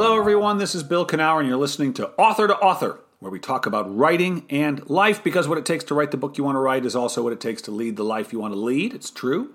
[0.00, 0.58] Hello, everyone.
[0.58, 3.92] This is Bill Kenower, and you're listening to Author to Author, where we talk about
[3.92, 6.86] writing and life because what it takes to write the book you want to write
[6.86, 8.94] is also what it takes to lead the life you want to lead.
[8.94, 9.52] It's true.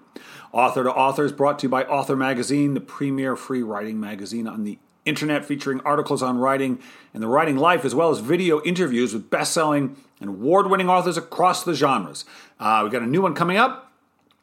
[0.52, 4.46] Author to Author is brought to you by Author Magazine, the premier free writing magazine
[4.46, 6.78] on the internet featuring articles on writing
[7.14, 10.90] and the writing life, as well as video interviews with best selling and award winning
[10.90, 12.26] authors across the genres.
[12.60, 13.94] Uh, we got a new one coming up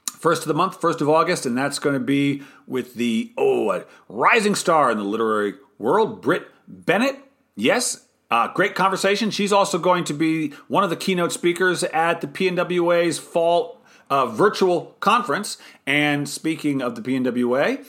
[0.06, 3.84] first of the month, first of August, and that's going to be with the oh,
[4.08, 7.16] rising star in the literary world, Brit Bennett.
[7.56, 9.30] Yes, uh, great conversation.
[9.30, 14.26] She's also going to be one of the keynote speakers at the PNWA's fall uh,
[14.26, 15.56] virtual conference.
[15.86, 17.84] And speaking of the PNWA,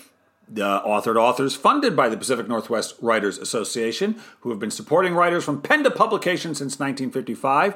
[0.48, 5.44] the authored authors funded by the Pacific Northwest Writers Association, who have been supporting writers
[5.44, 7.76] from pen to publication since 1955,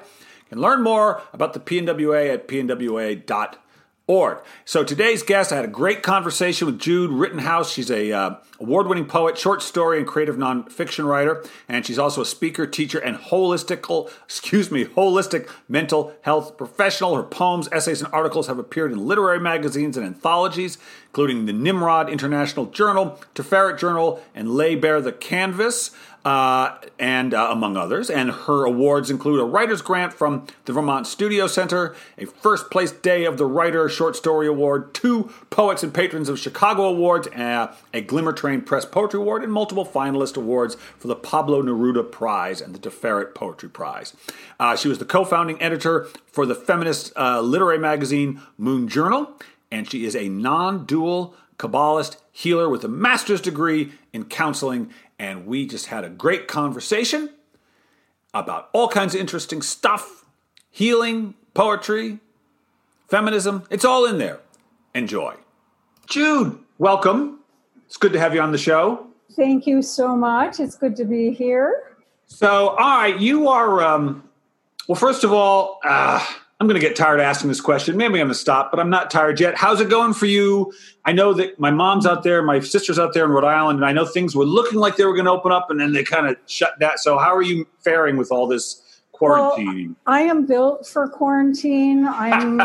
[0.50, 3.60] can learn more about the PNWA at pnwa.org
[4.08, 4.38] org.
[4.66, 7.72] So today's guest, I had a great conversation with Jude Rittenhouse.
[7.72, 12.26] She's a uh, award-winning poet, short story, and creative nonfiction writer, and she's also a
[12.26, 17.16] speaker, teacher, and holistical, excuse me, holistic mental health professional.
[17.16, 20.78] Her poems, essays, and articles have appeared in literary magazines and anthologies,
[21.16, 25.92] including the Nimrod International Journal, Tiferet Journal, and Lay Bare the Canvas
[26.26, 28.10] uh, and uh, among others.
[28.10, 32.92] And her awards include a writer's grant from the Vermont Studio Center, a first place
[32.92, 37.74] Day of the Writer Short Story Award, two Poets and Patrons of Chicago Awards, uh,
[37.94, 42.60] a Glimmer Train Press Poetry Award, and multiple finalist awards for the Pablo Neruda Prize
[42.60, 44.14] and the Tiferet Poetry Prize.
[44.60, 49.32] Uh, she was the co founding editor for the feminist uh, literary magazine Moon Journal,
[49.76, 55.46] and she is a non dual Kabbalist healer with a master's degree in counseling and
[55.46, 57.30] we just had a great conversation
[58.34, 60.24] about all kinds of interesting stuff
[60.72, 62.20] healing, poetry,
[63.10, 63.64] feminism.
[63.70, 64.40] It's all in there.
[64.94, 65.36] Enjoy.
[66.08, 67.40] Jude, welcome.
[67.86, 69.08] It's good to have you on the show.
[69.36, 70.60] Thank you so much.
[70.60, 71.96] It's good to be here.
[72.28, 74.24] So, all right, you are, um,
[74.88, 76.26] well, first of all, uh,
[76.60, 77.98] I'm going to get tired asking this question.
[77.98, 79.56] Maybe I'm going to stop, but I'm not tired yet.
[79.56, 80.72] How's it going for you?
[81.04, 83.86] I know that my mom's out there, my sister's out there in Rhode Island, and
[83.86, 86.04] I know things were looking like they were going to open up, and then they
[86.04, 87.00] kind of shut that.
[87.00, 89.98] So, how are you faring with all this quarantine?
[90.08, 92.08] Well, I am built for quarantine.
[92.08, 92.62] I'm,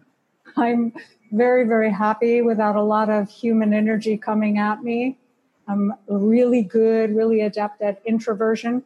[0.56, 0.92] I'm
[1.32, 5.18] very, very happy without a lot of human energy coming at me.
[5.66, 8.84] I'm really good, really adept at introversion,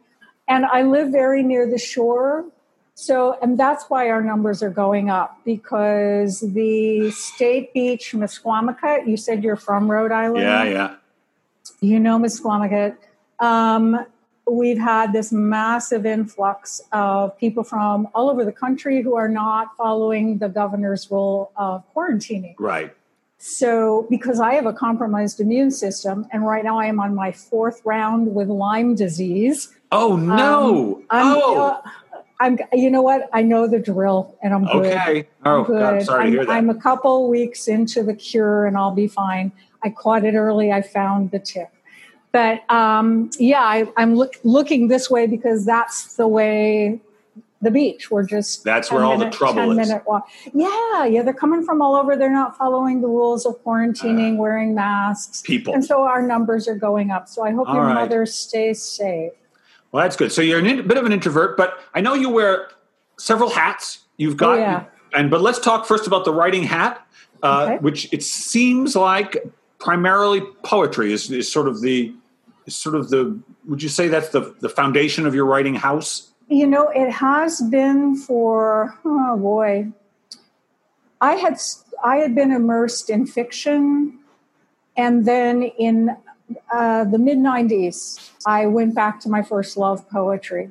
[0.49, 2.47] and I live very near the shore
[3.01, 9.17] so, and that's why our numbers are going up because the state beach, Misquamicut, you
[9.17, 10.43] said you're from Rhode Island.
[10.43, 10.95] Yeah, yeah.
[11.81, 12.97] You know Misquamicut.
[13.39, 14.05] Um,
[14.51, 19.77] we've had this massive influx of people from all over the country who are not
[19.77, 22.57] following the governor's rule of quarantining.
[22.59, 22.93] Right.
[23.39, 27.31] So, because I have a compromised immune system, and right now I am on my
[27.31, 29.73] fourth round with Lyme disease.
[29.93, 30.97] Oh no!
[31.11, 31.81] Um, oh.
[31.85, 31.91] Uh,
[32.41, 33.29] I'm, you know what?
[33.33, 34.87] I know the drill, and I'm good.
[34.87, 35.29] Okay.
[35.45, 35.81] Oh, I'm good.
[35.81, 36.53] God, sorry I'm, to hear that.
[36.53, 39.53] I'm a couple weeks into the cure, and I'll be fine.
[39.83, 40.73] I caught it early.
[40.73, 41.69] I found the tip.
[42.31, 47.01] But um, yeah, I, am look, looking this way because that's the way
[47.61, 48.11] the beach.
[48.11, 49.93] We're just that's where all minute, the trouble is.
[50.07, 50.29] walk.
[50.55, 52.17] Yeah, yeah, they're coming from all over.
[52.17, 55.43] They're not following the rules of quarantining, uh, wearing masks.
[55.43, 57.29] People, and so our numbers are going up.
[57.29, 57.95] So I hope all your right.
[57.95, 59.33] mother stays safe.
[59.93, 60.33] Well, that's good.
[60.33, 62.69] So you're a bit of an introvert, but I know you wear
[63.19, 64.01] several hats.
[64.17, 64.85] You've got, oh, yeah.
[65.15, 67.07] and but let's talk first about the writing hat,
[67.43, 67.79] uh, okay.
[67.79, 69.37] which it seems like
[69.79, 72.13] primarily poetry is, is sort of the
[72.67, 73.39] is sort of the.
[73.67, 76.31] Would you say that's the the foundation of your writing house?
[76.49, 79.89] You know, it has been for oh boy.
[81.21, 81.59] I had
[82.05, 84.19] I had been immersed in fiction,
[84.97, 86.17] and then in
[86.73, 90.71] uh, the mid 90s, I went back to my first love, poetry.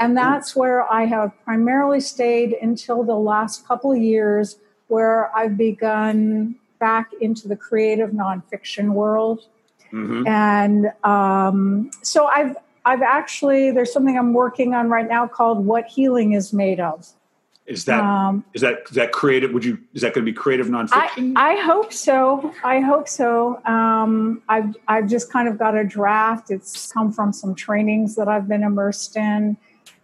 [0.00, 5.56] And that's where I have primarily stayed until the last couple of years, where I've
[5.56, 9.46] begun back into the creative nonfiction world.
[9.92, 10.26] Mm-hmm.
[10.26, 15.86] And um, so I've I've actually there's something I'm working on right now called "What
[15.86, 17.08] Healing Is Made Of."
[17.68, 19.52] Is that um, is that is that creative?
[19.52, 21.34] Would you is that going to be creative nonfiction?
[21.36, 22.54] I, I hope so.
[22.64, 23.62] I hope so.
[23.66, 26.50] Um, I've I've just kind of got a draft.
[26.50, 29.58] It's come from some trainings that I've been immersed in,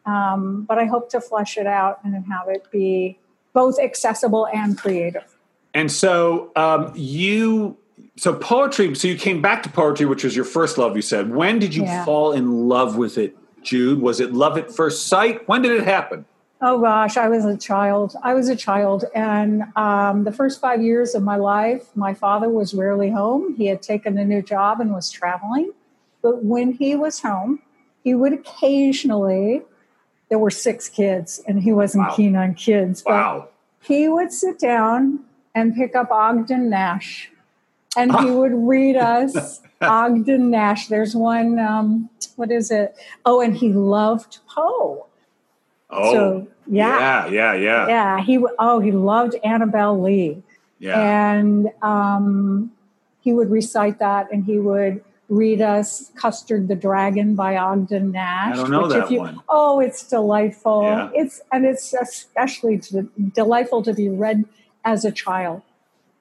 [0.05, 3.19] um, but I hope to flesh it out and have it be
[3.55, 5.34] both accessible and creative.
[5.72, 7.78] And so um, you
[8.17, 8.94] so poetry.
[8.94, 10.96] So you came back to poetry, which was your first love.
[10.96, 11.34] You said.
[11.34, 12.05] When did you yeah.
[12.05, 14.02] fall in love with it, Jude?
[14.02, 15.49] Was it love at first sight?
[15.49, 16.26] When did it happen?
[16.66, 18.14] Oh gosh, I was a child.
[18.22, 19.05] I was a child.
[19.14, 23.55] And um, the first five years of my life, my father was rarely home.
[23.55, 25.72] He had taken a new job and was traveling.
[26.22, 27.61] But when he was home,
[28.02, 29.61] he would occasionally,
[30.31, 32.14] there were six kids, and he wasn't Wow.
[32.14, 33.49] keen on kids, but Wow.
[33.82, 35.20] he would sit down
[35.55, 37.31] and pick up Ogden Nash,
[37.94, 40.88] and he would read us Ogden Nash.
[40.88, 42.96] There's one, um, what is it?
[43.26, 45.06] Oh, and he loved Poe.
[45.90, 46.12] Oh.
[46.12, 47.87] so yeah, yeah, yeah, yeah.
[47.88, 48.20] yeah.
[48.20, 50.43] He oh, he loved Annabel Lee,
[50.78, 50.99] Yeah.
[50.99, 52.72] and um,
[53.20, 58.55] he would recite that, and he would read us Custard the Dragon by Ogden Nash.
[58.55, 59.40] I don't know which that if you- one.
[59.49, 60.82] Oh, it's delightful.
[60.82, 61.11] Yeah.
[61.14, 63.02] It's and it's especially to,
[63.34, 64.44] delightful to be read
[64.84, 65.62] as a child.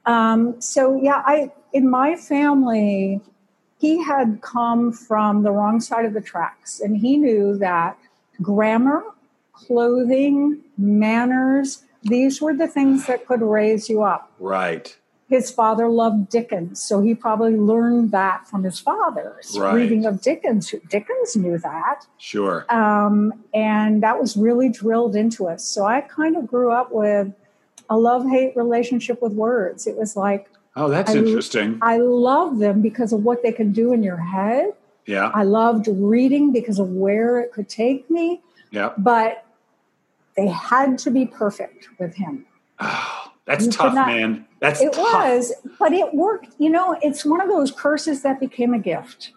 [0.05, 3.19] Um, so yeah, I in my family,
[3.79, 7.97] he had come from the wrong side of the tracks, and he knew that
[8.41, 9.03] grammar,
[9.65, 11.83] clothing, manners.
[12.03, 14.95] These were the things that could raise you up Right.
[15.29, 19.73] his father loved Dickens, so he probably learned that from his father's Right.
[19.75, 20.73] reading of Dickens.
[20.89, 22.65] Dickens knew that, Sure.
[22.69, 25.63] um, and that was really drilled into us.
[25.63, 27.31] So I kind of grew up with
[27.89, 29.87] a love hate relationship with words.
[29.87, 31.77] It was like Oh, that's I- interesting.
[31.81, 34.73] I love them because of what they can do in your head.
[35.05, 35.29] Yeah.
[35.33, 38.89] I loved reading because of where it could take me, Yeah.
[38.97, 39.43] but
[40.35, 42.45] they had to be perfect with him.
[42.79, 44.45] Oh, that's You tough, not- man.
[44.59, 45.03] That's It tough.
[45.13, 46.47] was, but it worked.
[46.57, 49.31] You know, it's one of those curses that became a gift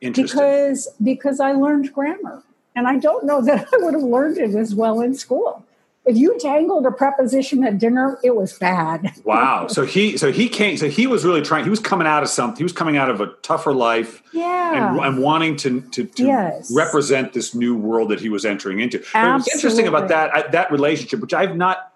[0.00, 0.38] Interesting.
[0.38, 2.42] because because I learned grammar,
[2.74, 5.64] and I don't know that I would have learned it as well in school.
[6.06, 9.12] If you tangled a preposition at dinner, it was bad.
[9.24, 9.68] wow.
[9.68, 12.28] So he so he came so he was really trying he was coming out of
[12.28, 12.58] something.
[12.58, 14.90] He was coming out of a tougher life Yeah.
[14.92, 16.70] and, and wanting to to, to Yes.
[16.74, 18.98] represent this new world that he was entering into.
[19.14, 21.92] But what's interesting about that I, that relationship, which I've not,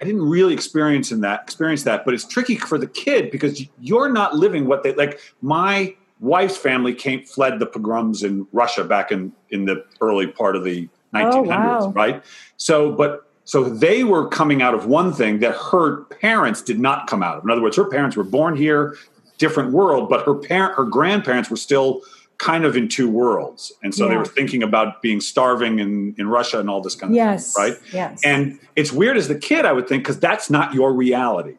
[0.00, 3.62] I didn't really experience in that experience that, but it's tricky for the kid because
[3.80, 5.20] you're not living what they like.
[5.42, 10.56] My wife's family came fled the pogroms in Russia back in in the early part
[10.56, 11.92] of the 1900s, Oh, wow.
[11.94, 12.24] right?
[12.56, 17.06] So, but so they were coming out of one thing that her parents did not
[17.06, 17.44] come out of.
[17.44, 18.96] In other words, her parents were born here,
[19.38, 22.02] different world, but her parent, her grandparents were still
[22.38, 26.26] kind of in two worlds, and so they were thinking about being starving in in
[26.28, 27.50] Russia and all this kind of yes.
[27.50, 27.78] stuff, right?
[27.92, 28.20] Yes.
[28.24, 31.56] And it's weird as the kid, I would think, because that's not your reality.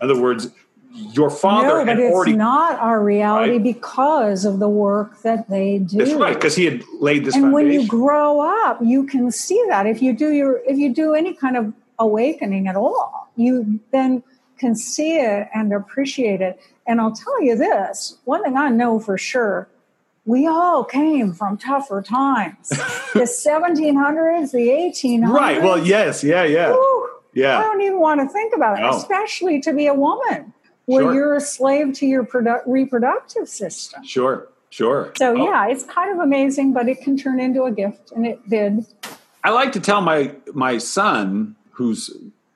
[0.00, 0.48] In other words,
[0.94, 2.32] your father no, had but it's already.
[2.34, 3.62] not our reality Right.
[3.64, 5.98] because of the work that they do.
[5.98, 9.60] that's right, because he had laid this and when you grow up you can see
[9.68, 13.80] that if you do your if you do any kind of awakening at all you
[13.90, 14.22] then
[14.58, 19.00] can see it and appreciate it and i'll tell you this one thing i know
[19.00, 19.68] for sure
[20.26, 25.60] we all came from tougher times the 1700s the 1800s right.
[25.62, 26.22] Well, yes.
[26.24, 26.44] Yeah.
[26.44, 26.70] Yeah.
[26.72, 28.90] Whew, i don't even want to think about it No.
[28.96, 30.52] especially to be a woman
[30.86, 31.14] where Sure.
[31.14, 34.48] you're a slave to your produ- reproductive system Sure.
[34.70, 35.12] Sure.
[35.16, 38.26] so Oh, yeah, it's kind of amazing, but it can turn into a gift, and
[38.26, 38.84] it did.
[39.44, 42.10] I like to tell my my son, who's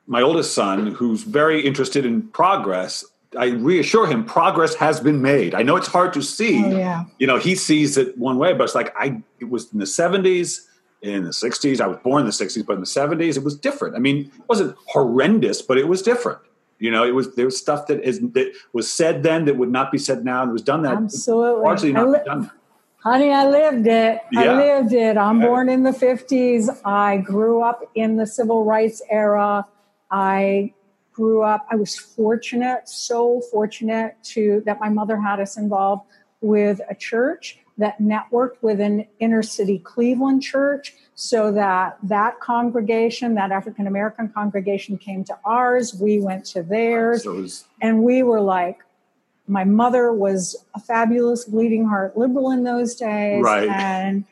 [0.06, 3.04] my oldest son, who's very interested in progress.
[3.38, 5.54] I reassure him progress has been made.
[5.54, 6.64] I know it's hard to see.
[6.64, 7.04] Oh, yeah.
[7.18, 9.22] You know, he sees it one way, but it's like I.
[9.38, 10.66] It was in the seventies,
[11.02, 11.80] in the sixties.
[11.80, 13.94] I was born in the sixties, but in the seventies, it was different.
[13.94, 16.38] I mean, it wasn't horrendous, but it was different.
[16.78, 19.70] You know, it was there was stuff that is that was said then that would
[19.70, 21.62] not be said now, and it was done that Absolutely.
[21.62, 22.50] largely not li- done.
[22.98, 24.20] Honey, I lived it.
[24.32, 24.40] Yeah.
[24.40, 25.16] I lived it.
[25.16, 26.68] I'm born in the 50s.
[26.84, 29.64] I grew up in the civil rights era.
[30.10, 30.74] I
[31.18, 36.02] grew up, I was fortunate, so fortunate to that my mother had us involved
[36.40, 43.34] with a church that networked with an inner city Cleveland church so that that congregation,
[43.34, 48.22] that African American congregation came to ours, we went to theirs So was and we
[48.22, 48.78] were like
[49.48, 53.68] my mother was a fabulous bleeding heart liberal in those days Right.
[53.68, 54.24] and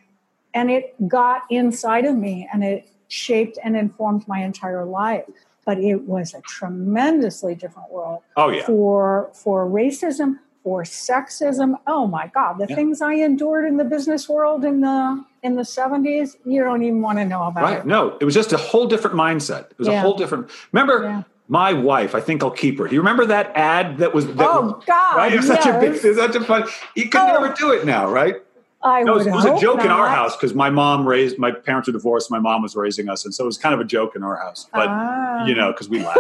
[0.53, 5.25] and it got inside of me and it shaped and informed my entire life
[5.65, 8.65] but it was a tremendously different world oh yeah.
[8.65, 12.75] for for racism for sexism oh my god the Yeah.
[12.75, 17.01] things i endured in the business world in the in the 70s you don't even
[17.03, 17.79] want to know about Right.
[17.79, 19.71] it No, it was just a whole different mindset.
[19.71, 20.51] It was a whole different.
[20.73, 21.23] Remember, Yeah.
[21.47, 22.17] my wife.
[22.17, 22.89] I think I'll keep her.
[22.89, 24.27] Do you remember that ad that was?
[24.27, 25.33] That Oh, was, God, Right.
[25.33, 25.95] It was such a big.
[25.95, 26.05] yes.
[26.05, 26.65] It was such a fun.
[26.97, 27.27] You could Oh.
[27.41, 28.35] never do it now, right?
[28.83, 31.07] i No, it was, would it was a joke in our house because my mom
[31.07, 31.39] raised.
[31.39, 32.29] My parents were divorced.
[32.29, 34.35] My mom was raising us, and so it was kind of a joke in our
[34.37, 34.67] house.
[34.75, 35.45] But Ah.
[35.47, 36.19] you know, because we laughed.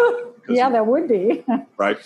[0.48, 1.44] yeah that would be
[1.76, 1.98] Right.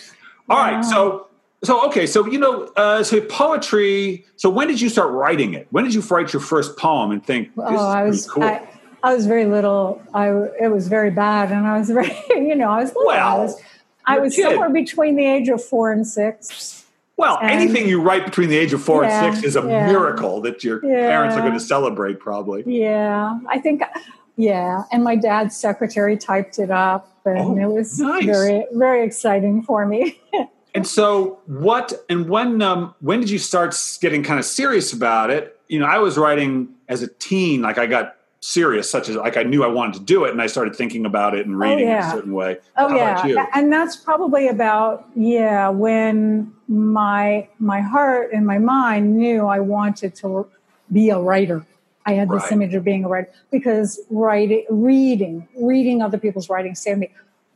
[0.48, 0.82] All right.
[0.82, 1.26] So.
[1.62, 4.24] So okay, so you know, uh, so poetry.
[4.36, 5.66] So when did you start writing it?
[5.70, 8.42] When did you write your first poem and think this oh, I is was cool?
[8.44, 8.66] I,
[9.02, 10.02] I was very little.
[10.14, 10.28] I
[10.60, 13.10] it was very bad, and I was very you know I was little.
[13.10, 13.60] I Well, was
[14.06, 16.86] I was somewhere between the age of four and six.
[17.18, 19.60] Well, And- anything you write between the age of four Yeah, and six is a
[19.68, 19.86] yeah.
[19.86, 22.62] miracle that your parents are going to celebrate, probably.
[22.66, 23.82] Yeah, I think,
[24.36, 24.84] yeah.
[24.90, 28.24] And my dad's secretary typed it up, and Oh, it was nice.
[28.24, 30.18] very, very exciting for me.
[30.74, 35.30] And so, what and when um, when did you start getting kind of serious about
[35.30, 35.58] it?
[35.68, 39.36] You know, I was writing as a teen, like I got serious, such as like
[39.36, 41.88] I knew I wanted to do it, and I started thinking about it and reading
[41.88, 42.58] in a certain way.
[42.76, 42.96] Oh How
[43.26, 49.60] yeah, and that's probably about yeah when my my heart and my mind knew I
[49.60, 50.46] wanted to
[50.92, 51.66] be a writer.
[52.06, 52.52] I had this Right.
[52.52, 57.10] image of being a writer because writing, reading, reading other people's writing saved me.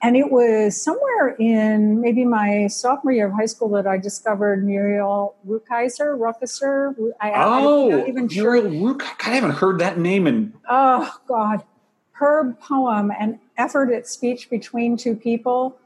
[0.04, 4.62] And it was somewhere in maybe my sophomore year of high school that I discovered
[4.64, 6.94] Muriel Rukeyser, Ruckesser.
[7.22, 8.98] I, Oh, I'm not even sure Muriel Rook.
[8.98, 10.52] God, I haven't heard that name in.
[10.68, 11.64] oh god
[12.12, 15.76] her poem an effort at speech between two people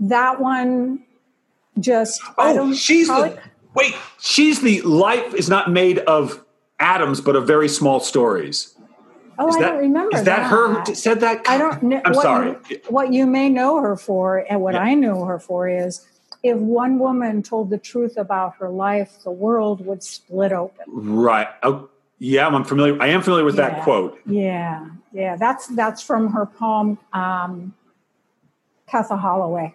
[0.00, 1.04] that one
[1.78, 3.38] just I Oh, don't she's the
[3.74, 3.94] wait.
[4.18, 6.42] She's the life is not made of
[6.80, 8.74] atoms, but of very small stories.
[9.40, 11.48] Oh Is i that don't remember is that, her who said that?
[11.48, 12.56] i don't know I'm what sorry.
[12.70, 14.80] you, what you may know her for and what Yeah.
[14.90, 16.06] i know her for is
[16.42, 21.48] if one woman told the truth about her life the world would split open Right.
[21.62, 21.88] Oh,
[22.20, 23.00] yeah, I'm familiar.
[23.00, 24.18] I am familiar with that quote.
[24.26, 27.74] yeah yeah that's that's from her poem um
[28.90, 29.74] Käthe Kollwitz.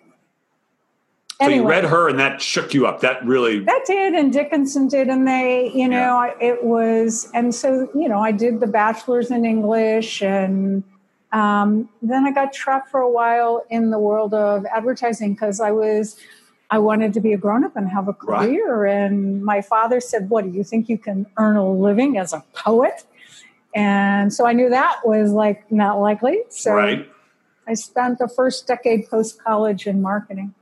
[1.45, 3.01] So you read her, and that shook you up.
[3.01, 3.59] That really.
[3.59, 8.07] That did, and Dickinson did, and they, you know, I it was, and so, you
[8.07, 10.83] know, I did the bachelor's in English, and
[11.31, 15.71] um, then I got trapped for a while in the world of advertising because I
[15.71, 16.15] was,
[16.69, 18.47] I wanted to be a grown up and have a Right.
[18.49, 18.85] career.
[18.85, 22.43] And my father said, What do you think you can earn a living as a
[22.53, 23.03] poet?
[23.75, 26.39] And so I knew that was like not likely.
[26.49, 27.09] So right.
[27.67, 30.53] I spent the first decade post college in marketing.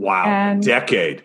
[0.00, 0.24] Wow.
[0.26, 1.22] and- Decade.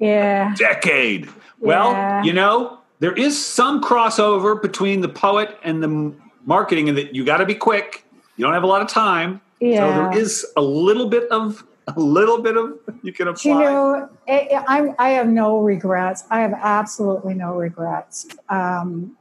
[0.00, 0.52] Yeah.
[0.56, 1.28] Decade.
[1.60, 2.22] Well, Yeah.
[2.24, 6.12] you know, there is some crossover between the poet and the
[6.44, 8.04] marketing, and that you got to be quick.
[8.36, 9.40] You don't have a lot of time.
[9.60, 9.78] Yeah.
[9.78, 13.52] So there is a little bit of a little bit of you can apply.
[13.52, 16.24] You know, I, I, I have no regrets.
[16.30, 18.26] I have absolutely no regrets.
[18.48, 19.16] Um,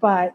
[0.00, 0.34] but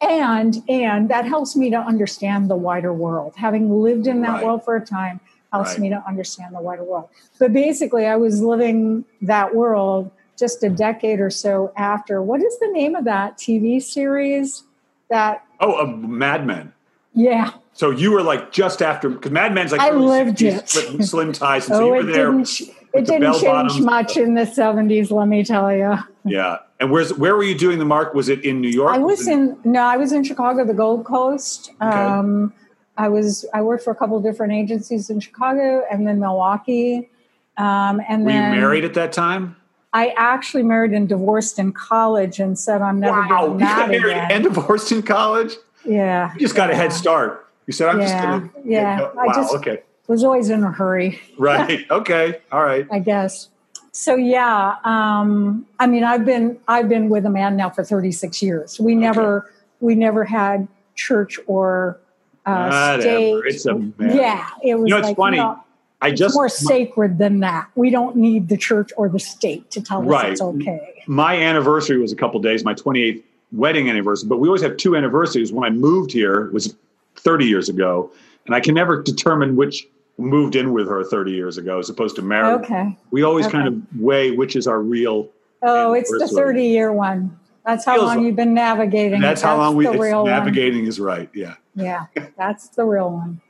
[0.00, 3.34] and and that helps me to understand the wider world.
[3.36, 4.44] Having lived in that Right.
[4.44, 5.20] world for a time
[5.52, 5.80] helps Right.
[5.80, 7.08] me to understand the wider world.
[7.38, 12.22] But basically, I was living that world just a decade or so after.
[12.22, 14.64] What is the name of that TV series?
[15.10, 16.72] That oh, a Mad Men.
[17.14, 17.52] yeah.
[17.74, 20.68] So you were like just after because Mad Men's like I lived it.
[20.68, 21.74] Slim, Slim Tyson.
[21.74, 22.30] So oh, you it there.
[22.30, 22.60] didn't.
[22.94, 23.80] It didn't change bottoms.
[23.80, 25.10] much in the seventies.
[25.10, 25.96] Let me tell you.
[26.24, 26.58] Yeah.
[26.80, 28.12] And where's where were you doing the mark?
[28.12, 28.92] Was it in New York?
[28.92, 31.70] I was in no, I was in Chicago, the Gold Coast.
[31.80, 31.86] Okay.
[31.90, 32.52] Um,
[32.96, 37.08] I was I worked for a couple of different agencies in Chicago and then Milwaukee.
[37.56, 39.56] Um, and Were you married at that time?
[39.94, 43.28] I actually married and divorced in college and said I'm never Wow.
[43.28, 44.30] getting You got married married again.
[44.32, 45.54] and divorced in college?
[45.84, 47.46] yeah, You just got a head start.
[47.66, 48.54] You said, I'm just Yeah, going to.
[48.64, 49.08] yeah.
[49.18, 49.32] I Wow.
[49.34, 49.82] just- okay.
[50.08, 51.20] was always in a hurry.
[51.38, 51.86] Right.
[51.90, 52.38] okay.
[52.50, 52.86] All right.
[52.90, 53.48] I guess.
[53.92, 58.42] So yeah, um, I mean, I've been I've been with a man now for 36
[58.42, 58.80] years.
[58.80, 61.98] We never we never had church or
[62.46, 63.42] uh, state.
[63.46, 63.92] It's a man.
[64.16, 65.36] yeah, it was You know, it's like funny.
[65.38, 65.62] no,
[66.00, 67.68] I it's just more sacred than that.
[67.76, 71.02] We don't need the church or the state to tell us it's okay.
[71.06, 73.22] my anniversary was a couple days, my 28th
[73.52, 75.52] wedding anniversary, but we always have two anniversaries.
[75.52, 76.74] When I moved here was
[77.16, 78.10] 30 years ago,
[78.46, 79.86] and I can never determine which
[80.18, 82.62] moved in with her 30 years ago as opposed to married.
[82.64, 82.96] Okay.
[83.10, 83.52] We always Okay.
[83.58, 85.28] kind of weigh which is our real.
[85.62, 87.38] Oh, it's the 30 year one.
[87.64, 89.20] That's how long like- you've been navigating.
[89.20, 91.28] That's how long we real navigating is right.
[91.34, 91.54] Yeah.
[91.74, 93.40] Yeah, that's the real one.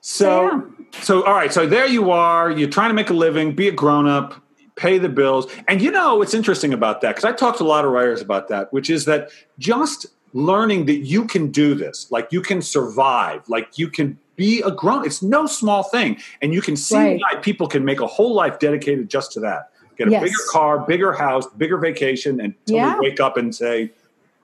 [0.00, 0.60] So, Yeah.
[1.02, 1.52] so all right.
[1.52, 2.50] So there you are.
[2.50, 4.34] You're trying to make a living, be a grown up,
[4.76, 7.66] pay the bills, and you know what's interesting about that because I talked to a
[7.66, 12.06] lot of writers about that, which is that just learning that you can do this,
[12.10, 15.04] like you can survive, like you can be a grown.
[15.04, 17.20] It's no small thing, and you can see Right.
[17.20, 19.70] why people can make a whole life dedicated just to that.
[19.98, 20.22] Get a Yes.
[20.22, 22.98] bigger car, bigger house, bigger vacation, and Yeah.
[23.00, 23.90] wake up and say,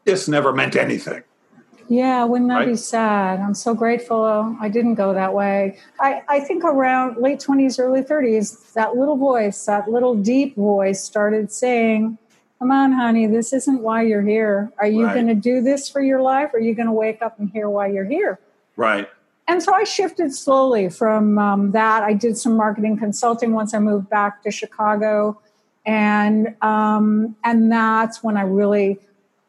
[0.04, 1.22] "This never meant anything."
[1.86, 3.40] Yeah, wouldn't that be sad?
[3.40, 5.76] I'm so grateful I didn't go that way.
[6.00, 11.02] I, I think around late 20s, early 30s, that little voice, that little deep voice
[11.04, 12.18] started saying,
[12.58, 14.72] Come on, honey, this isn't why you're here.
[14.78, 15.14] Are you Right.
[15.14, 16.54] going to do this for your life?
[16.54, 18.38] Or are you going to wake up and hear why you're here?
[18.76, 19.06] Right.
[19.46, 22.02] And so I shifted slowly from um, that.
[22.02, 25.38] I did some marketing consulting once I moved back to Chicago,
[25.86, 28.98] and um, and that's when I really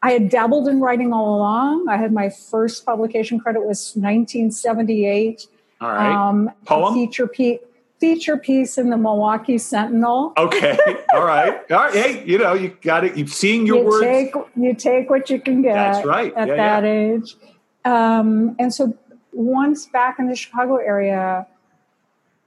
[0.02, 1.88] I had dabbled in writing all along.
[1.88, 5.46] I had my first publication credit was 1978.
[5.80, 6.28] All right.
[6.28, 6.94] Um, Poem?
[6.94, 7.58] feature piece.
[7.98, 10.32] feature piece in the Milwaukee Sentinel.
[10.36, 10.78] Okay,
[11.14, 11.94] all right, all right.
[11.94, 13.16] Hey, you know, you got it.
[13.16, 14.04] You've seen your you words.
[14.06, 15.74] Take, you take what you can get.
[15.74, 16.32] That's right.
[16.34, 16.90] At Yeah, that yeah.
[16.90, 17.36] age,
[17.84, 18.96] um, and so
[19.32, 21.46] once back in the Chicago area,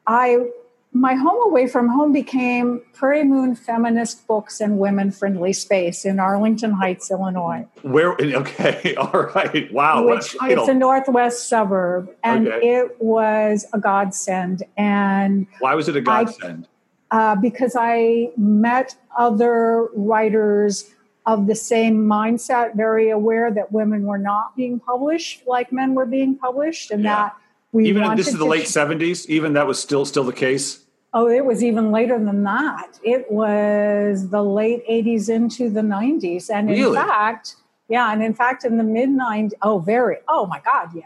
[0.08, 0.50] I
[0.91, 6.19] my home away from home became Prairie Moon Feminist Books and Women Friendly Space in
[6.19, 7.67] Arlington Heights, Illinois.
[7.84, 8.13] Where?
[8.19, 9.72] Okay, all right.
[9.72, 12.67] Wow, which it's a northwest suburb, and Okay.
[12.67, 14.63] it was a godsend.
[14.77, 16.67] And Why was it a godsend?
[17.12, 20.89] uh, because I met other writers
[21.27, 26.05] of the same mindset, very aware that women were not being published like men were
[26.08, 27.15] being published, and Yeah.
[27.15, 27.36] that
[27.72, 29.30] we even in, wanted this is the late seventies.
[29.30, 30.86] Even that was still still the case.
[31.14, 33.00] Oh, it was even later than that.
[33.04, 36.52] It was the late 80s into the 90s.
[36.52, 37.56] And in fact,
[37.88, 41.02] yeah, and in fact, in the mid 90s, oh, very, oh my God, yeah.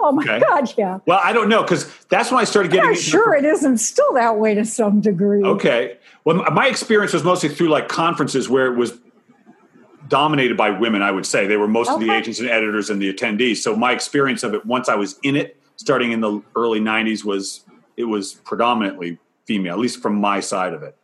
[0.00, 0.38] Oh my Okay.
[0.38, 0.98] God, yeah.
[1.06, 2.90] Well, I don't know because that's when I started getting.
[2.90, 5.42] The- sure, it isn't still that way to some degree.
[5.42, 5.96] Okay.
[6.24, 8.98] Well, my experience was mostly through like conferences where it was
[10.08, 11.46] dominated by women, I would say.
[11.46, 13.56] They were most of the agents and editors and the attendees.
[13.56, 17.24] So my experience of it once I was in it, starting in the early 90s,
[17.24, 17.64] was
[17.96, 20.96] it was predominantly female, at least from my side of it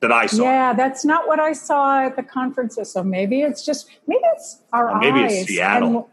[0.00, 0.42] that I saw.
[0.42, 2.92] Yeah, that's not what I saw at the conferences.
[2.92, 5.48] So maybe it's just, maybe it's our Or maybe it's.
[5.48, 6.10] Seattle.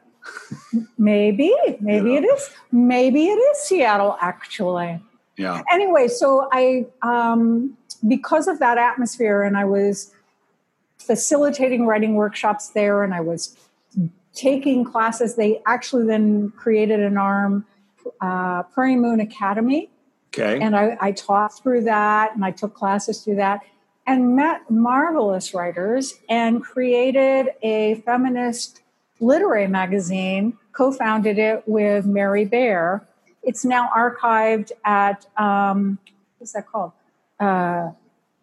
[0.72, 2.20] And maybe, maybe Yeah.
[2.20, 2.50] it is.
[2.72, 5.02] Maybe it is Seattle, actually.
[5.38, 5.64] Yeah.
[5.72, 10.14] anyway, so I, um, because of that atmosphere, and I was
[10.98, 13.56] facilitating writing workshops there, and I was
[14.34, 15.36] taking classes.
[15.36, 17.66] They actually then created an arm,
[18.22, 19.90] uh, Prairie Moon Academy,
[20.34, 20.60] Okay.
[20.62, 23.62] and I, I taught through that, and I took classes through that,
[24.06, 28.82] and met marvelous writers, and created a feminist
[29.20, 30.58] literary magazine.
[30.72, 33.06] Co-founded it with Mary Bear.
[33.44, 35.98] It's now archived at um,
[36.38, 36.92] what's that called?
[37.40, 37.92] Uh,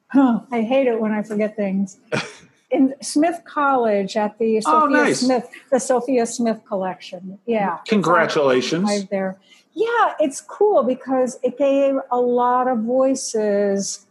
[0.08, 1.98] huh, I hate it when I forget things.
[2.70, 5.20] In Smith College at the Oh, Sophia nice.
[5.20, 7.38] Smith, the Sophia Smith collection.
[7.46, 8.88] Yeah, Congratulations.
[8.88, 9.38] archived there.
[9.72, 14.06] Yeah, it's cool because it gave a lot of voices.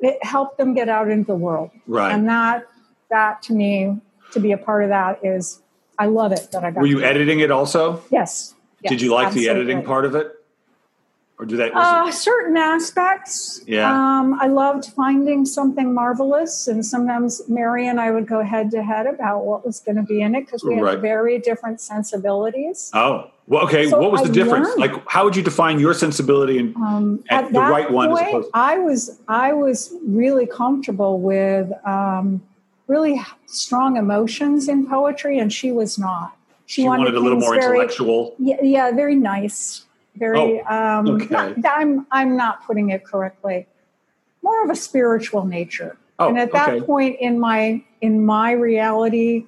[0.00, 2.12] It helped them get out into the world, Right.
[2.12, 2.66] and that
[3.10, 3.98] that to me
[4.32, 5.62] to be a part of that is
[5.98, 6.80] I love it that I got.
[6.80, 8.02] Were you editing it also?
[8.10, 8.54] Yes.
[8.86, 10.32] Did you like the editing part of it?
[11.40, 11.72] Or that?
[11.74, 13.62] Was Uh, certain aspects.
[13.66, 13.90] Yeah.
[13.90, 18.82] Um, I loved finding something marvelous, and sometimes Mary and I would go head to
[18.82, 20.98] head about what was going to be in it because we had Right.
[21.00, 22.90] very different sensibilities.
[22.92, 23.88] oh, well, okay.
[23.88, 24.68] So what was the I difference?
[24.68, 24.80] learned.
[24.80, 28.48] Like, how would you define your sensibility and Um, And the right one as opposed
[28.52, 32.42] to- I was I was really comfortable with um,
[32.86, 36.32] really strong emotions in poetry, and she was not.
[36.66, 38.34] She you wanted, a little more very, intellectual?
[38.38, 39.86] Yeah, yeah, very nice.
[40.16, 40.60] Very.
[40.62, 41.26] um, Oh, okay.
[41.30, 43.66] not- I'm I'm not putting it correctly.
[44.42, 45.96] More of a spiritual nature.
[46.18, 46.84] Oh, and at that okay.
[46.86, 49.46] point in my in my reality,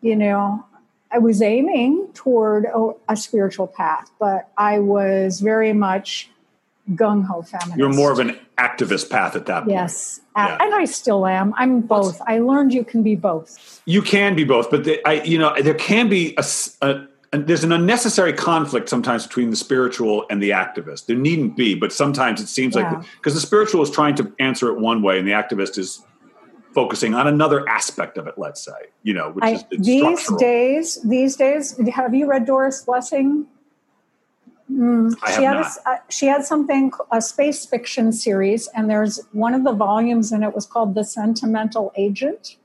[0.00, 0.64] you know,
[1.12, 6.30] I was aiming toward a, a spiritual path, but I was very much
[6.94, 7.76] gung ho feminist.
[7.78, 9.70] You're more of an activist path at that point.
[9.72, 10.56] yes, Yeah.
[10.60, 11.54] and I still am.
[11.56, 12.20] I'm both.
[12.26, 13.82] I learned you can be both.
[13.84, 16.44] You can be both, but the, I, you know, there can be a-
[16.82, 21.06] a- there's an unnecessary conflict sometimes between the spiritual and the activist.
[21.06, 22.90] There needn't be, but sometimes it seems Yeah.
[22.94, 26.02] like because the spiritual is trying to answer it one way, and the activist is
[26.74, 28.34] focusing on another aspect of it.
[28.38, 30.38] Let's say, you know, which I, is these structural.
[30.38, 33.46] days, these days, have you read Doris Lessing?
[34.70, 38.68] Mm, I she have had a s- uh, she had something a space fiction series,
[38.74, 42.56] and there's one of the volumes and it was called "The Sentimental Agent."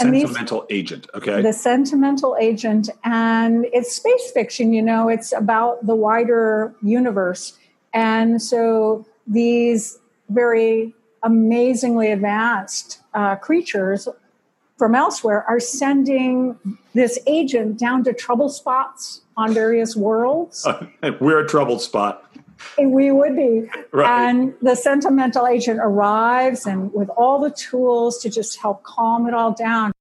[0.00, 1.08] And these- sentimental agent.
[1.14, 7.56] Okay, the sentimental agent and it's space fiction you know it's about the wider universe
[7.94, 9.98] and so these
[10.28, 14.08] very amazingly advanced uh, creatures
[14.76, 16.56] from elsewhere are sending
[16.94, 20.66] this agent down to trouble spots on various worlds
[21.20, 22.27] we're a troubled spot.
[22.78, 24.28] We would be Right.
[24.28, 29.34] and the sentimental agent arrives and with all the tools to just help calm it
[29.34, 29.92] all down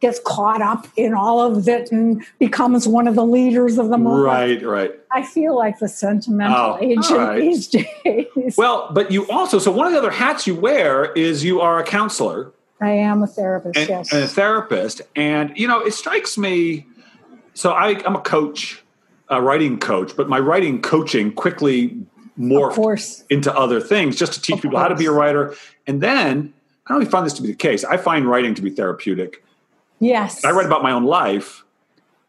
[0.00, 3.96] gets caught up in all of it and becomes one of the leaders of the
[3.98, 4.92] movement Right, right.
[5.10, 7.40] i feel like the sentimental Oh, agent right.
[7.40, 11.42] these days Well, but you also so one of the other hats you wear is
[11.44, 15.66] you are a counselor i am a therapist and, yes and a therapist, and you
[15.66, 16.86] know it strikes me.
[17.54, 18.84] So I, I'm a coach,
[19.30, 21.96] a writing coach, but my writing coaching quickly
[22.38, 25.54] morphed into other things just to teach Of people how to be a writer.
[25.86, 26.52] And then
[26.86, 27.84] I don't really find this to be the case.
[27.84, 29.42] I find writing to be therapeutic.
[29.98, 31.64] yes I write about my own life.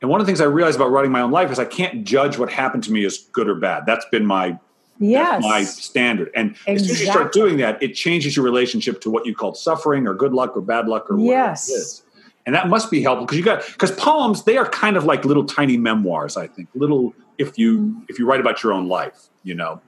[0.01, 2.05] And one of the things I realized about writing my own life is I can't
[2.05, 3.85] judge what happened to me as good or bad.
[3.85, 4.57] That's been my
[5.01, 5.43] Yes.
[5.43, 6.29] My standard.
[6.35, 9.33] And as soon as you start doing that, it changes your relationship to what you
[9.33, 12.03] call suffering or good luck or bad luck or whatever Yes.
[12.49, 15.23] And that must be helpful because you got because poems they are kind of like
[15.23, 16.35] little tiny memoirs.
[16.35, 17.99] I think little if you Mm-hmm.
[18.09, 19.81] if you write about your own life, you know.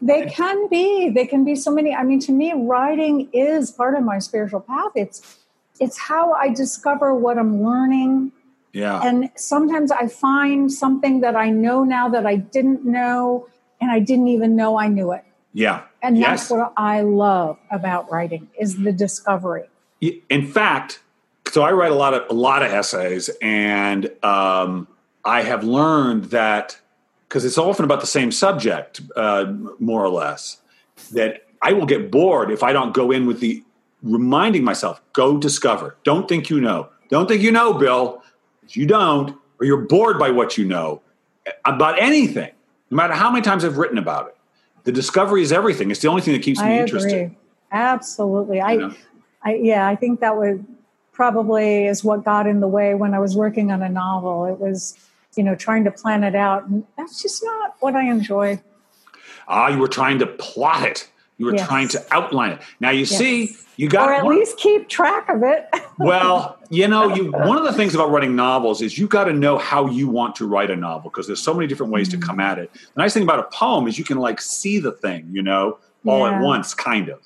[0.00, 1.10] They can be.
[1.10, 1.92] They can be so many.
[1.92, 4.92] I mean, to me, writing is part of my spiritual path.
[4.94, 5.38] It's
[5.80, 8.30] it's how I discover what I'm learning.
[8.72, 9.00] Yeah.
[9.02, 13.48] And sometimes I find something that I know now that I didn't know,
[13.80, 15.24] and I didn't even know I knew it.
[15.52, 15.82] yeah.
[16.00, 16.28] And yes.
[16.28, 19.64] that's what I love about writing is the discovery.
[20.00, 21.00] in fact,
[21.54, 24.88] so I write a lot of a lot of essays, and um,
[25.24, 26.76] I have learned that
[27.28, 30.60] because it's often about the same subject, uh, more or less,
[31.12, 33.62] that I will get bored if I don't go in with the
[34.02, 35.96] reminding myself, go discover.
[36.02, 36.88] Don't think you know.
[37.08, 38.20] Don't think you know, Bill.
[38.70, 41.02] You don't, or you're bored by what you know
[41.64, 42.50] about anything,
[42.90, 44.36] no matter how many times I've written about it.
[44.82, 45.92] The discovery is everything.
[45.92, 47.36] It's the only thing that keeps me I interested.
[47.70, 48.60] Absolutely.
[48.60, 48.94] I, you know?
[49.44, 50.66] I, yeah, I think that would
[51.14, 54.44] probably is what got in the way when I was working on a novel.
[54.44, 54.94] It was,
[55.36, 56.66] you know, trying to plan it out.
[56.66, 58.60] And that's just not what I enjoy.
[59.48, 61.08] Ah, you were trying to plot it.
[61.38, 61.66] You were Yes.
[61.66, 62.60] trying to outline it.
[62.80, 65.68] Now you see, you got Or at one- least keep track of it.
[65.98, 69.32] well, you know, you one of the things about writing novels is you got to
[69.32, 72.20] know how you want to write a novel because there's so many different ways Mm-hmm.
[72.20, 72.72] to come at it.
[72.72, 75.78] The nice thing about a poem is you can like see the thing, you know,
[76.06, 77.18] all at once, kind of.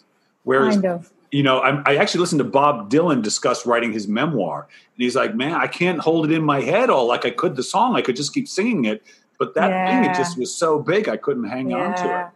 [0.45, 1.11] Whereas kind of.
[1.31, 5.17] You know, I, I actually listened to Bob Dylan discuss writing his memoir, and he's
[5.17, 7.97] like, "Man, I can't hold it in my head all like I could the song.
[7.97, 9.03] I could just keep singing it,
[9.39, 12.27] but that thing, it just was so big, I couldn't hang on to it.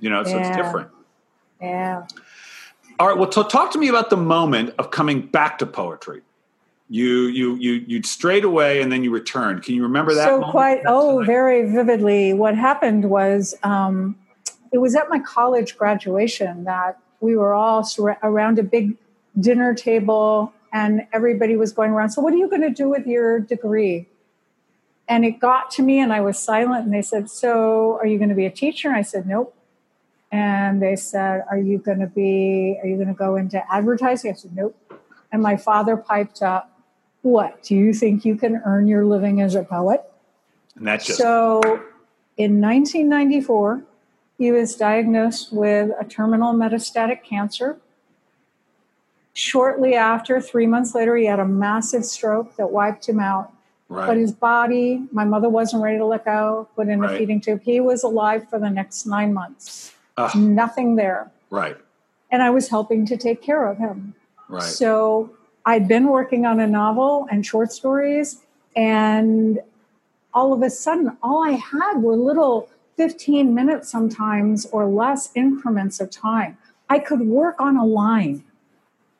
[0.00, 0.90] You know, so it's different.
[1.60, 2.06] Yeah.
[2.98, 3.16] All right.
[3.16, 6.22] Well, t- talk to me about the moment of coming back to poetry.
[6.88, 9.62] You you you you'd strayed away and then you returned.
[9.62, 10.24] Can you remember that?
[10.24, 10.50] so moment?
[10.50, 11.26] quite oh time?
[11.26, 14.16] very vividly what happened was um,
[14.72, 18.96] it was at my college graduation that we were all sur- around a big
[19.38, 23.06] dinner table and everybody was going around so what are you going to do with
[23.06, 24.08] your degree?
[25.08, 28.18] And it got to me and i was silent and they said so are you
[28.18, 28.88] going to be a teacher?
[28.88, 29.54] And i said nope.
[30.32, 34.32] And they said are you going to be are you going to go into advertising?
[34.32, 34.76] I said nope.
[35.32, 36.70] And my father piped up
[37.22, 37.62] what?
[37.62, 40.02] Do you think you can earn your living as a poet?
[40.76, 41.60] And that just so
[42.36, 43.84] in 1994,
[44.40, 47.76] he was diagnosed with a terminal metastatic cancer.
[49.34, 53.52] Shortly after, three months later, he had a massive stroke that wiped him out.
[53.90, 54.06] right.
[54.06, 57.14] But his body, my mother wasn't ready to let go, put in Right.
[57.14, 57.60] a feeding tube.
[57.62, 59.92] He was alive for the next nine months.
[60.16, 61.30] Ugh, Nothing there.
[61.50, 61.76] right.
[62.30, 64.14] And I was helping to take care of him.
[64.48, 64.62] Right.
[64.62, 65.30] So
[65.66, 68.40] I'd been working on a novel and short stories,
[68.74, 69.60] and
[70.32, 72.68] all of a sudden, all I had were little
[73.04, 76.58] 15 minutes sometimes or less increments of time.
[76.90, 78.44] I could work on a line.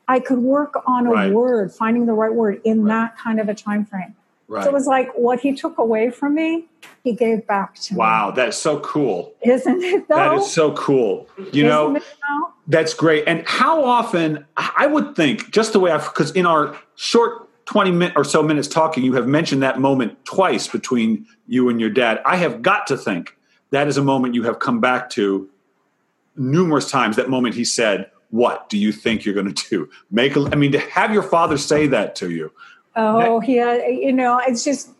[0.06, 1.32] I could work on a Right.
[1.32, 2.88] word, finding the right word in Right.
[2.90, 4.14] that kind of a time frame.
[4.48, 4.64] right.
[4.64, 6.66] So it was like what he took away from me,
[7.04, 7.98] he gave back to me.
[7.98, 9.32] wow, that's so cool.
[9.40, 10.14] Isn't it though?
[10.16, 11.26] That is so cool.
[11.52, 12.02] You know, it?
[12.66, 13.24] That's great.
[13.26, 17.92] And how often, I would think, just the way I've, because in our short 20
[17.92, 21.88] minute or so minutes talking, you have mentioned that moment twice between you and your
[21.90, 22.20] dad.
[22.26, 23.36] I have got to think
[23.70, 25.48] that is a moment you have come back to
[26.36, 27.16] numerous times.
[27.16, 29.90] That moment he said, What do you think you're going to do?
[30.10, 32.52] Make a, I mean, to have your father say that to you,
[32.96, 33.86] Oh, yeah.
[33.86, 34.90] You know, it's just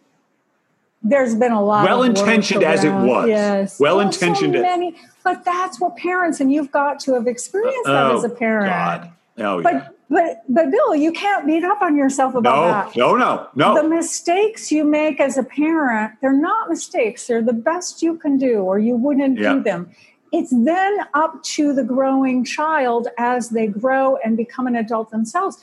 [1.02, 1.85] there's been a lot.
[1.85, 3.28] Well-intentioned as it was.
[3.28, 8.12] Yes, Well-intentioned So many, but that's what parents, and you've got to have experienced that
[8.12, 8.66] as a parent.
[8.66, 9.12] Oh, God.
[9.38, 9.88] Oh, But yeah.
[10.11, 12.96] But but Bill, you can't beat up on yourself about No, that.
[12.96, 13.83] no, no, no.
[13.83, 17.27] The mistakes you make as a parent, they're not mistakes.
[17.29, 19.55] They're the best you can do, or you wouldn't Yeah.
[19.55, 19.90] do them.
[20.33, 25.59] It's then up to the growing child as they grow and become an adult themselves.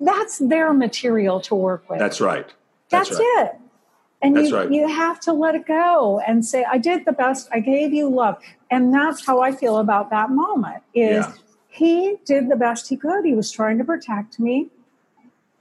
[0.00, 1.98] That's their material to work with.
[2.00, 2.46] That's right.
[2.90, 3.46] That's, That's, right.
[3.46, 3.56] it.
[4.20, 4.70] And That's you, right.
[4.70, 7.48] you have to let it go and say, I did the best.
[7.52, 8.36] I gave you love.
[8.70, 11.32] And that's how I feel about that moment is Yeah.
[11.72, 13.24] He did the best he could.
[13.24, 14.68] He was trying to protect me.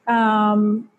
[0.07, 0.89] Um,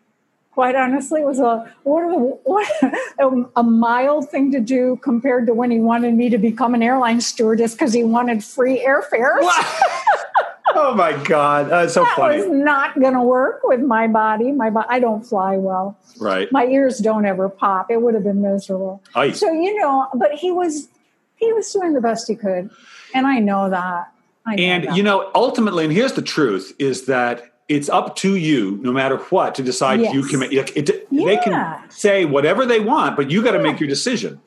[0.52, 2.12] quite honestly, it was a what, are
[2.44, 2.82] what
[3.18, 6.82] a, a mild thing to do compared to when he wanted me to become an
[6.82, 9.40] airline stewardess because he wanted free airfares.
[10.74, 11.68] oh my God.
[11.68, 12.38] That's so That funny.
[12.38, 14.50] was not going to work with my body.
[14.50, 15.98] My bo- I don't fly well.
[16.18, 16.50] right.
[16.52, 17.90] my ears don't ever pop.
[17.90, 19.02] It would have been miserable.
[19.14, 19.38] Ice.
[19.40, 20.88] So you know, but he was
[21.36, 22.70] he was doing the best he could,
[23.12, 24.08] and I know that.
[24.46, 24.96] I And that.
[24.96, 29.16] you know, ultimately, and here's the truth: is that it's up to you, no matter
[29.16, 30.14] what, to decide Yes.
[30.14, 33.78] you commit it, it, They can say whatever they want, but you got to make
[33.80, 34.40] your decision.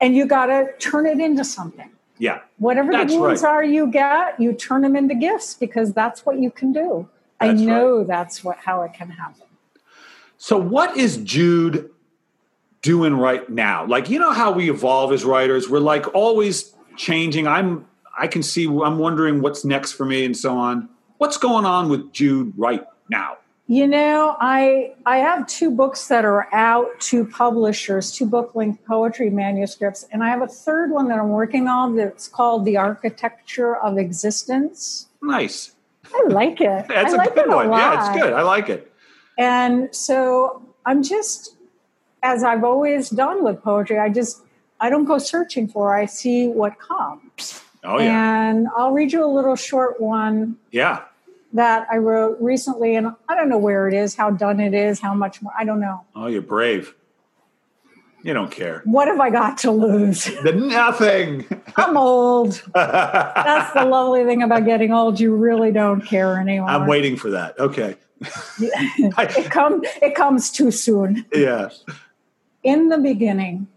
[0.00, 1.90] and you got to turn it into something.
[2.18, 2.40] Yeah.
[2.58, 3.50] Whatever That's the wounds right.
[3.50, 7.08] are you get, you turn them into gifts because that's what you can do.
[7.38, 9.44] I That's know that's what how it can happen.
[10.36, 11.90] So, what is Jude
[12.82, 13.86] doing right now?
[13.86, 15.68] Like, you know how we evolve as writers?
[15.70, 17.46] We're like always changing.
[17.46, 17.86] I'm,
[18.20, 20.90] I can see, I'm wondering what's next for me and so on.
[21.16, 23.38] What's going on with Jude right now?
[23.66, 28.84] You know, I I have two books that are out to publishers, two book length
[28.84, 32.76] poetry manuscripts, and I have a third one that I'm working on that's called The
[32.76, 35.06] Architecture of Existence.
[35.22, 35.76] Nice.
[36.12, 36.86] I like it.
[36.88, 37.70] That's I a like good it a one.
[37.70, 38.32] Yeah, it's good.
[38.32, 38.92] I like it.
[39.38, 41.54] And so I'm just,
[42.24, 44.42] as I've always done with poetry, I just
[44.80, 45.94] I don't go searching for.
[45.94, 47.62] I see what comes.
[47.84, 48.50] Oh, yeah.
[48.50, 51.02] And I'll read you a little short one Yeah.
[51.54, 55.00] that I wrote recently, and I don't know where it is, how done it is,
[55.00, 55.52] how much more.
[55.58, 56.04] I don't know.
[56.14, 56.94] Oh, you're brave.
[58.22, 58.82] You don't care.
[58.84, 60.24] What have I got to lose?
[60.42, 61.46] The nothing.
[61.76, 62.62] I'm old.
[62.74, 65.18] That's the lovely thing about getting old.
[65.18, 66.68] You really don't care anymore.
[66.68, 67.58] I'm waiting for that.
[67.58, 67.96] Okay.
[68.60, 71.24] it, come, it comes too soon.
[71.32, 71.70] Yeah.
[72.62, 73.68] In the beginning,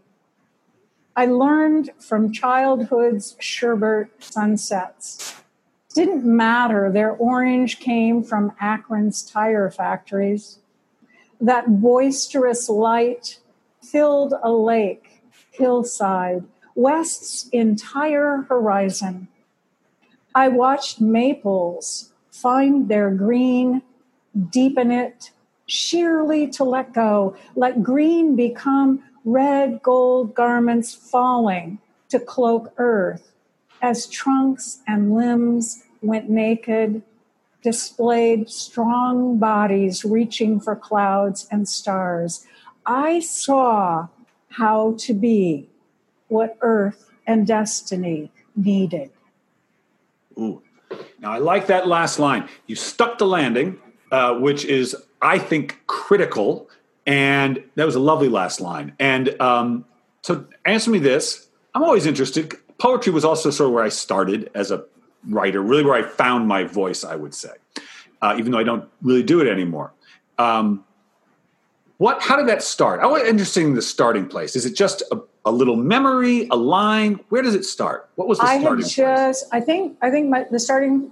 [1.16, 5.36] I learned from childhood's sherbet sunsets.
[5.94, 10.58] Didn't matter, their orange came from Akron's tire factories.
[11.40, 13.40] That boisterous light
[13.82, 15.22] filled a lake,
[15.52, 16.46] hillside,
[16.76, 19.28] West's entire horizon.
[20.34, 23.84] I watched maples find their green,
[24.50, 25.30] deepen it,
[25.68, 33.32] sheerly to let go, let green become red gold garments falling to cloak earth
[33.82, 37.02] as trunks and limbs went naked,
[37.62, 42.46] displayed strong bodies reaching for clouds and stars.
[42.86, 44.08] I saw
[44.50, 45.70] how to be
[46.28, 49.12] what earth and destiny needed.
[50.38, 50.62] Ooh.
[51.20, 52.48] Now, I like that last line.
[52.68, 53.80] You stuck the landing,
[54.12, 56.70] uh, which is, I think, critical.
[57.06, 58.96] And that was a lovely last line.
[59.00, 59.86] And um,
[60.22, 61.50] so, answer me this.
[61.76, 62.54] I'm always interested.
[62.78, 64.86] Poetry was also sort of where I started as a
[65.28, 67.52] writer, really where I found my voice, I would say,
[68.22, 69.92] uh, even though I don't really do it anymore.
[70.38, 70.84] Um,
[71.98, 72.22] what?
[72.22, 73.02] How did that start?
[73.02, 74.56] I was interested in the starting place.
[74.56, 77.20] Is it just a, a little memory, a line?
[77.30, 78.10] Where does it start?
[78.16, 78.94] What was the I starting place?
[78.94, 81.12] just, I think, I think my, the starting,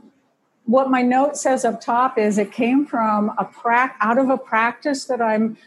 [0.66, 4.38] what my note says up top is it came from a prac out of a
[4.38, 5.58] practice that I'm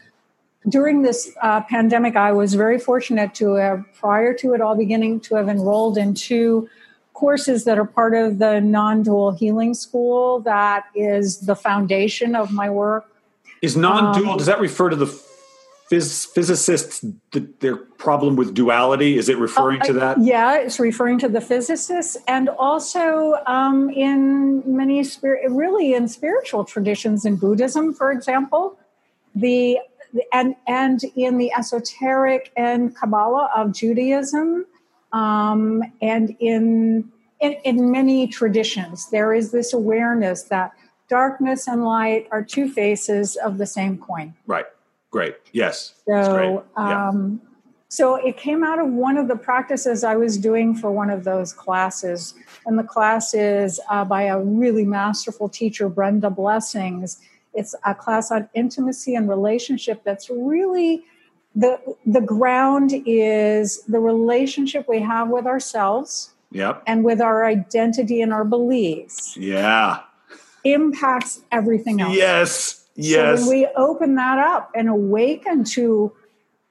[0.68, 2.16] during this uh, pandemic.
[2.16, 6.14] I was very fortunate to have, prior to it all beginning, to have enrolled in
[6.14, 6.68] two
[7.12, 10.40] courses that are part of the non-dual healing school.
[10.40, 13.06] That is the foundation of my work.
[13.62, 14.30] Is non-dual?
[14.30, 15.06] Um, does that refer to the
[15.90, 17.04] phys- physicists?
[17.32, 19.16] The, their problem with duality?
[19.16, 20.20] Is it referring to that?
[20.20, 26.64] Yeah, it's referring to the physicists, and also um, in many spirit, really in spiritual
[26.64, 28.78] traditions in Buddhism, for example,
[29.34, 29.78] the
[30.32, 34.66] and and in the esoteric and Kabbalah of Judaism,
[35.12, 40.72] um, and in, in in many traditions, there is this awareness that
[41.08, 44.34] darkness and light are two faces of the same coin.
[44.46, 44.66] Right.
[45.10, 45.36] Great.
[45.52, 45.94] Yes.
[46.06, 46.24] Great.
[46.26, 47.08] So, Yeah.
[47.08, 47.40] um,
[47.88, 51.22] so it came out of one of the practices I was doing for one of
[51.22, 52.34] those classes,
[52.66, 57.20] and the class is uh, by a really masterful teacher, Brenda Blessings.
[57.54, 60.02] It's a class on intimacy and relationship.
[60.04, 61.04] That's really
[61.54, 66.82] the the ground is the relationship we have with ourselves Yep.
[66.86, 70.00] and with our identity and our beliefs Yeah.
[70.64, 72.16] impacts everything else.
[72.16, 72.84] Yes.
[72.96, 73.40] Yes.
[73.40, 76.12] So when we open that up and awaken to,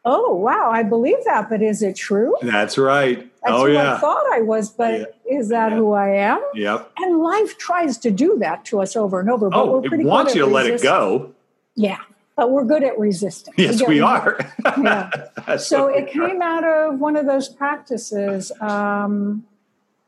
[0.05, 2.35] oh wow, I believe that, but is it true?
[2.41, 3.19] That's right.
[3.43, 3.95] That's oh yeah.
[3.95, 5.77] I thought I was, but is that Yeah.
[5.77, 6.41] who I am?
[6.53, 6.91] Yep.
[6.97, 9.49] And life tries to do that to us over and over.
[9.49, 11.33] But Oh, we're it pretty wants good you to let it go.
[11.75, 11.99] Yeah,
[12.35, 13.53] but we're good at resisting.
[13.57, 14.39] Yes, get we are.
[14.81, 15.09] Yeah.
[15.57, 16.29] So it we are.
[16.29, 19.45] came out of one of those practices, um,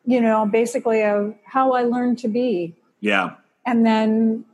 [0.05, 2.73] you know, basically of how I learned to be.
[3.01, 3.35] Yeah.
[3.65, 4.45] and then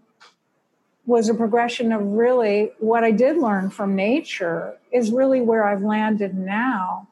[1.12, 4.60] was a progression of really what I did learn from nature
[4.91, 7.08] is really where I've landed now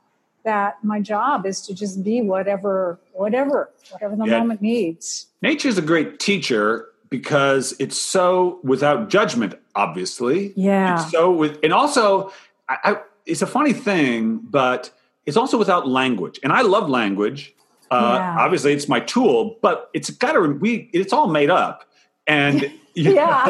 [0.45, 4.39] that my job is to just be whatever whatever whatever the Yeah.
[4.39, 5.27] moment needs.
[5.41, 10.53] Nature's a great teacher because it's so without judgment, obviously.
[10.55, 10.93] Yeah.
[11.01, 12.31] It's so with, and also,
[12.69, 14.91] I, I, it's a funny thing, but
[15.25, 16.39] it's also without language.
[16.43, 17.53] And I love language.
[17.91, 18.35] Uh, Yeah.
[18.45, 20.89] Obviously, it's my tool, but it's got to we.
[20.93, 21.83] It's all made up,
[22.29, 22.61] and
[22.93, 23.43] you Yeah.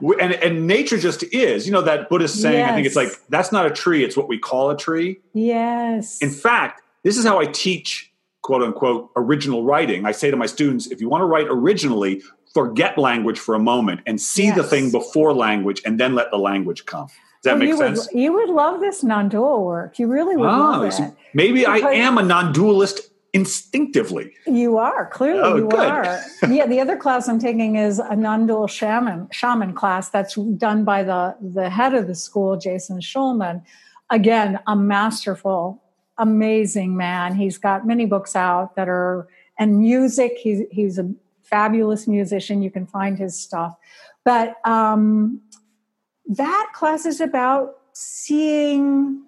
[0.00, 1.66] know, and and nature just is.
[1.66, 2.64] You know that Buddhist saying.
[2.64, 5.20] I think it's like that's not a tree; it's what we call a tree.
[5.32, 6.20] Yes.
[6.20, 8.08] In fact, this is how I teach
[8.48, 12.22] quote unquote original writing, I say to my students, if you want to write originally,
[12.54, 14.56] forget language for a moment and see yes.
[14.56, 17.08] the thing before language and then let the language come.
[17.08, 18.08] Does that well, make you sense?
[18.10, 19.98] Would, you would love this non-dual work.
[19.98, 21.14] You really would oh, love it.
[21.34, 24.32] Maybe because I am a non-dualist instinctively.
[24.46, 25.80] You are clearly oh, you good.
[25.80, 26.20] are.
[26.48, 31.02] yeah, the other class I'm taking is a non-dual shaman shaman class that's done by
[31.02, 33.62] the the head of the school, Jason Shulman.
[34.10, 35.82] Again, a masterful,
[36.16, 37.34] amazing man.
[37.34, 40.38] He's got many books out that are and music.
[40.38, 41.10] He's he's a
[41.42, 42.62] fabulous musician.
[42.62, 43.76] You can find his stuff,
[44.24, 45.40] but um,
[46.26, 49.24] that class is about seeing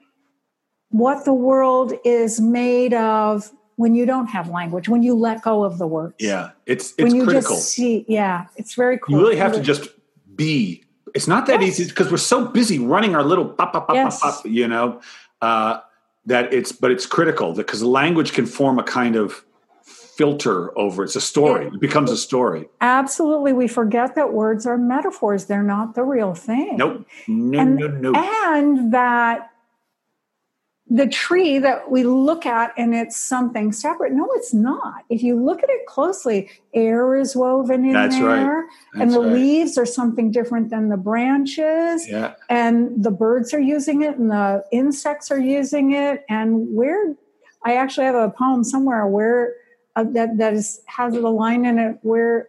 [0.91, 5.65] what the world is made of when you don't have language, when you let go
[5.65, 6.15] of the words.
[6.19, 7.57] Yeah, it's it's when you critical.
[7.57, 9.17] Just see, yeah, it's very cool.
[9.17, 9.89] You really have to just
[10.37, 10.85] be.
[11.15, 11.81] It's not that yes.
[11.81, 14.21] easy because we're so busy running our little pop, pop, pop, yes.
[14.21, 15.01] pop, you know,
[15.41, 15.81] uh,
[16.27, 19.45] that it's, but it's critical because language can form a kind of
[19.83, 24.67] filter over it's a story it, it, becomes a story absolutely we forget that words
[24.67, 29.50] are metaphors they're not the real thing nope no and, no no and that
[30.93, 34.13] the tree that we look at and it's something separate.
[34.13, 35.05] No, it's not.
[35.09, 38.69] If you look at it closely, air is woven in That's there, right.
[38.95, 39.33] and the right.
[39.33, 42.09] leaves are something different than the branches.
[42.09, 42.35] Yeah.
[42.49, 46.25] And the birds are using it, and the insects are using it.
[46.29, 47.15] And where
[47.65, 49.55] I actually have a poem somewhere where
[49.95, 52.49] uh, that that is has a line in it where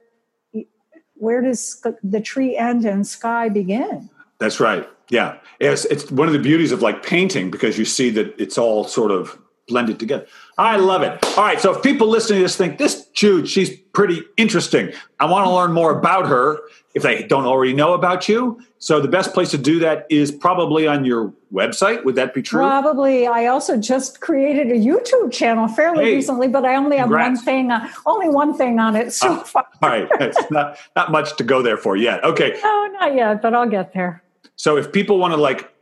[1.13, 4.09] where does the tree end and sky begin?
[4.41, 4.89] That's right.
[5.09, 8.57] Yeah, it's, it's one of the beauties of like painting because you see that it's
[8.57, 10.25] all sort of blended together.
[10.57, 11.23] I love it.
[11.37, 14.93] All right, so if people listening to this think this Jude, she's pretty interesting.
[15.19, 16.59] I want to learn more about her
[16.95, 18.59] if they don't already know about you.
[18.79, 22.03] So the best place to do that is probably on your website.
[22.03, 22.61] Would that be true?
[22.61, 23.27] Probably.
[23.27, 27.37] I also just created a YouTube channel fairly hey, recently, but I only have congrats.
[27.37, 29.67] one thing, uh, only one thing on it so uh, far.
[29.83, 32.23] all right, it's not not much to go there for yet.
[32.23, 32.59] Okay.
[32.71, 34.23] No, not yet, but I'll get there.
[34.61, 35.73] So if people want to like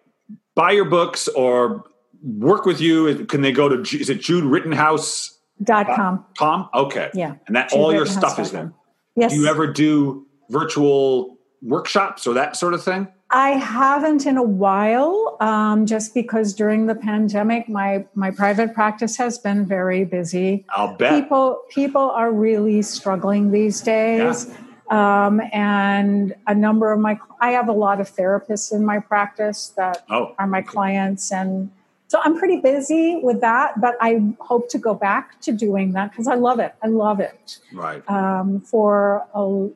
[0.55, 1.83] buy your books or
[2.23, 6.23] work with you, can they go to is it Jude Rittenhouse dot com?
[6.37, 6.69] Com?
[6.73, 7.09] Okay.
[7.13, 7.35] Yeah.
[7.47, 8.71] And that Jude all your stuff is there.
[9.17, 9.33] Yes.
[9.33, 13.09] Do you ever do virtual workshops or that sort of thing?
[13.31, 19.17] I haven't in a while, um, just because during the pandemic, my my private practice
[19.17, 20.65] has been very busy.
[20.69, 24.47] I'll bet people people are really struggling these days.
[24.47, 24.55] Yeah.
[24.89, 29.69] Um, and a number of my, I have a lot of therapists in my practice
[29.77, 31.31] that oh, are my clients.
[31.31, 31.69] And
[32.07, 36.09] so I'm pretty busy with that, but I hope to go back to doing that
[36.09, 36.73] because I love it.
[36.81, 37.59] I love it.
[37.71, 38.07] Right.
[38.09, 39.69] Um, for a,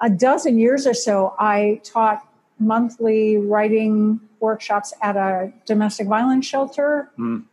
[0.00, 7.08] a dozen years or so, I taught monthly writing workshops at a domestic violence shelter.
[7.18, 7.44] Mm.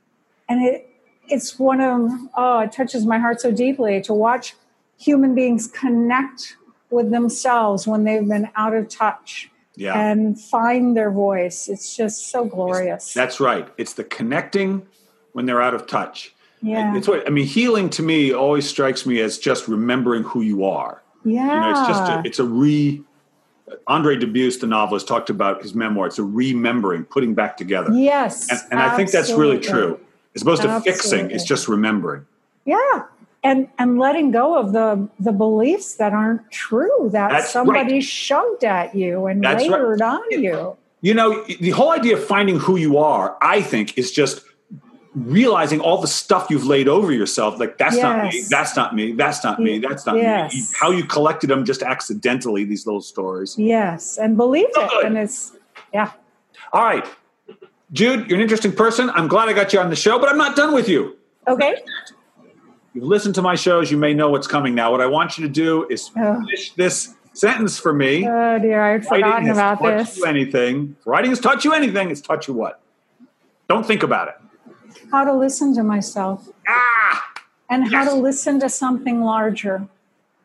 [0.49, 0.89] And it,
[1.29, 4.55] it's one of, oh, it touches my heart so deeply to watch
[4.97, 6.57] human beings connect
[6.89, 9.99] with themselves when they've been out of touch yeah.
[9.99, 11.67] and find their voice.
[11.67, 13.05] It's just so glorious.
[13.05, 13.67] It's, that's right.
[13.77, 14.85] It's the connecting
[15.33, 16.33] when they're out of touch.
[16.61, 16.95] Yeah.
[16.95, 17.45] It's what I mean.
[17.45, 21.01] Healing to me always strikes me as just remembering who you are.
[21.23, 21.41] Yeah.
[21.43, 23.03] You know, it's just a, it's a re.
[23.85, 26.07] Andre Dubus, the novelist, talked about his memoir.
[26.07, 27.93] It's a remembering, putting back together.
[27.93, 29.99] Yes, and, and I think that's really true.
[30.35, 32.25] As opposed to fixing, it's just remembering.
[32.65, 33.03] Yeah,
[33.43, 38.03] and and letting go of the the beliefs that aren't true that That's somebody right.
[38.03, 40.13] shoved at you and That's layered right.
[40.13, 40.77] on you.
[41.01, 44.43] You know the whole idea of finding who you are i think is just
[45.15, 48.03] realizing all the stuff you've laid over yourself like that's yes.
[48.03, 50.53] not me that's not me that's not me that's not yes.
[50.53, 53.57] me how you collected them just accidentally these little stories.
[53.57, 55.53] Yes and believe it and it's
[55.93, 56.11] yeah.
[56.73, 57.05] All right.
[57.91, 59.09] Jude you're an interesting person.
[59.11, 61.17] I'm glad i got you on the show but i'm not done with you.
[61.47, 61.75] Okay
[62.99, 64.91] You've listened to my shows, you may know what's coming now.
[64.91, 66.35] What I want you to do is oh.
[66.41, 68.27] finish this sentence for me.
[68.27, 70.17] Oh dear, I'd forgotten about this.
[70.17, 70.97] You anything?
[70.99, 72.81] If writing has taught you anything, it's taught you what?
[73.69, 74.35] Don't think about it.
[75.11, 76.49] How to listen to myself.
[76.67, 77.25] Ah!
[77.69, 77.93] And yes.
[77.93, 79.87] how to listen to something larger.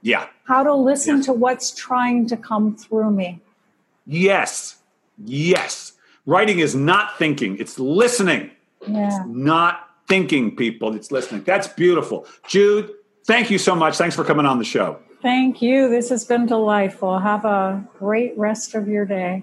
[0.03, 0.29] Yeah.
[0.45, 1.27] How to listen yes.
[1.27, 3.41] to what's trying to come through me.
[4.07, 4.77] Yes.
[5.25, 5.95] Yes.
[6.25, 8.53] Writing is not thinking, it's listening.
[8.87, 9.09] Yeah.
[9.09, 11.43] It's not thinking people that's listening.
[11.43, 12.27] That's beautiful.
[12.47, 12.93] Jude,
[13.27, 13.97] thank you so much.
[13.97, 14.99] Thanks for coming on the show.
[15.23, 15.89] Thank you.
[15.89, 17.19] This has been delightful.
[17.19, 19.43] Have a great rest of your day.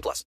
[0.01, 0.25] 18 plus.